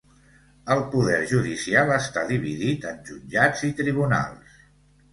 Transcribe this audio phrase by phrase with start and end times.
[0.75, 4.61] El Poder judicial està dividit en Jutjats i Tribunals.